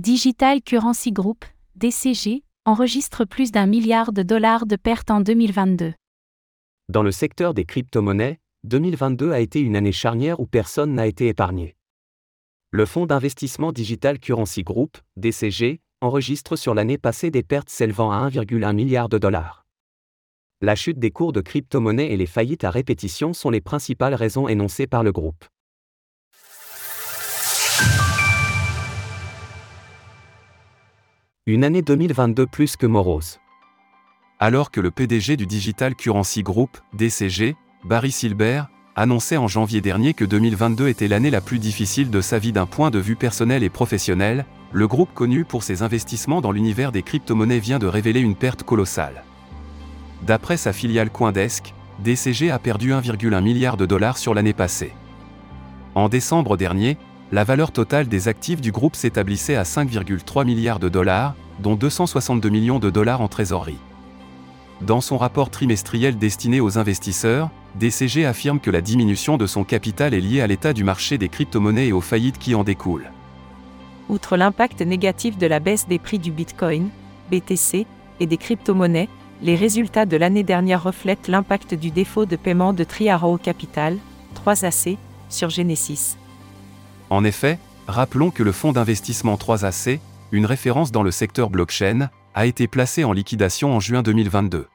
[0.00, 1.44] Digital Currency Group,
[1.74, 5.92] DCG, enregistre plus d'un milliard de dollars de pertes en 2022.
[6.88, 11.28] Dans le secteur des crypto-monnaies, 2022 a été une année charnière où personne n'a été
[11.28, 11.76] épargné.
[12.70, 18.26] Le fonds d'investissement Digital Currency Group, DCG, enregistre sur l'année passée des pertes s'élevant à
[18.26, 19.66] 1,1 milliard de dollars.
[20.62, 24.48] La chute des cours de crypto-monnaies et les faillites à répétition sont les principales raisons
[24.48, 25.44] énoncées par le groupe.
[31.52, 33.40] Une année 2022 plus que morose.
[34.38, 40.14] Alors que le PDG du Digital Currency Group, DCG, Barry Silbert, annonçait en janvier dernier
[40.14, 43.64] que 2022 était l'année la plus difficile de sa vie d'un point de vue personnel
[43.64, 48.20] et professionnel, le groupe connu pour ses investissements dans l'univers des crypto-monnaies vient de révéler
[48.20, 49.24] une perte colossale.
[50.22, 54.92] D'après sa filiale Coindesk, DCG a perdu 1,1 milliard de dollars sur l'année passée.
[55.96, 56.96] En décembre dernier,
[57.32, 62.48] la valeur totale des actifs du groupe s'établissait à 5,3 milliards de dollars, dont 262
[62.48, 63.78] millions de dollars en trésorerie.
[64.80, 70.12] Dans son rapport trimestriel destiné aux investisseurs, DCG affirme que la diminution de son capital
[70.14, 73.12] est liée à l'état du marché des crypto-monnaies et aux faillites qui en découlent.
[74.08, 76.88] Outre l'impact négatif de la baisse des prix du Bitcoin,
[77.30, 77.86] BTC,
[78.18, 79.08] et des crypto-monnaies,
[79.42, 83.98] les résultats de l'année dernière reflètent l'impact du défaut de paiement de Triaro Capital,
[84.34, 86.16] 3AC, sur Genesis.
[87.10, 87.58] En effet,
[87.88, 89.98] rappelons que le fonds d'investissement 3AC,
[90.32, 94.68] une référence dans le secteur blockchain, a été placé en liquidation en juin 2022.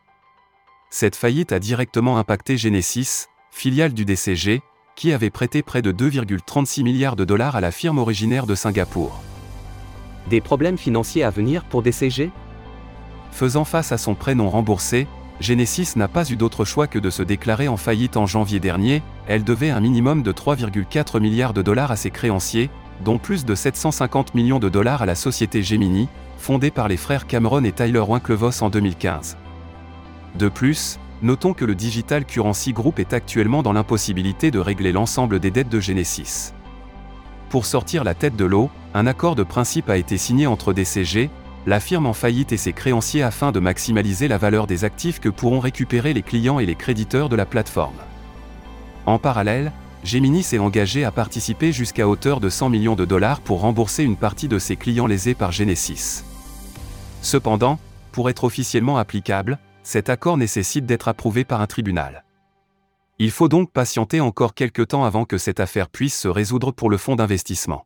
[0.89, 4.61] Cette faillite a directement impacté Genesis, filiale du DCG,
[4.95, 9.21] qui avait prêté près de 2,36 milliards de dollars à la firme originaire de Singapour.
[10.29, 12.31] Des problèmes financiers à venir pour DCG
[13.31, 15.07] Faisant face à son prêt non remboursé,
[15.41, 19.03] Genesis n'a pas eu d'autre choix que de se déclarer en faillite en janvier dernier,
[19.27, 22.69] elle devait un minimum de 3,4 milliards de dollars à ses créanciers,
[23.03, 27.27] dont plus de 750 millions de dollars à la société Gemini, fondée par les frères
[27.27, 29.35] Cameron et Tyler Winklevoss en 2015.
[30.35, 35.39] De plus, notons que le Digital Currency Group est actuellement dans l'impossibilité de régler l'ensemble
[35.39, 36.53] des dettes de Genesis.
[37.49, 41.29] Pour sortir la tête de l'eau, un accord de principe a été signé entre DCG,
[41.65, 45.29] la firme en faillite et ses créanciers afin de maximaliser la valeur des actifs que
[45.29, 47.97] pourront récupérer les clients et les créditeurs de la plateforme.
[49.05, 49.71] En parallèle,
[50.03, 54.17] Gemini s'est engagé à participer jusqu'à hauteur de 100 millions de dollars pour rembourser une
[54.17, 56.23] partie de ses clients lésés par Genesis.
[57.21, 57.79] Cependant,
[58.11, 62.23] pour être officiellement applicable, cet accord nécessite d'être approuvé par un tribunal.
[63.17, 66.89] Il faut donc patienter encore quelques temps avant que cette affaire puisse se résoudre pour
[66.89, 67.85] le fonds d'investissement.